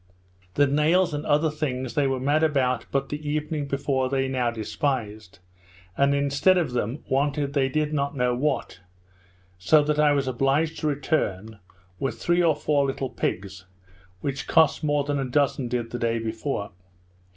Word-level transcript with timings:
The 0.55 0.65
nails 0.65 1.13
and 1.13 1.27
other 1.27 1.51
things 1.51 1.93
they 1.93 2.07
were 2.07 2.19
mad 2.19 2.43
after 2.43 2.87
but 2.91 3.09
the 3.09 3.21
evening 3.29 3.67
before, 3.67 4.09
they 4.09 4.27
now 4.27 4.49
despised, 4.49 5.37
and 5.95 6.15
instead 6.15 6.57
of 6.57 6.71
them 6.71 7.03
wanted 7.07 7.53
they 7.53 7.69
did 7.69 7.93
not 7.93 8.17
know 8.17 8.33
what; 8.33 8.79
so 9.59 9.83
that 9.83 9.99
I 9.99 10.13
was 10.13 10.27
obliged 10.27 10.79
to 10.79 10.87
return, 10.87 11.59
with 11.99 12.17
three 12.17 12.41
or 12.41 12.55
four 12.55 12.83
little 12.87 13.11
pigs, 13.11 13.65
which 14.21 14.47
cost 14.47 14.83
more 14.83 15.03
than 15.03 15.19
a 15.19 15.23
dozen 15.25 15.67
did 15.67 15.91
the 15.91 15.99
day 15.99 16.17
before. 16.17 16.71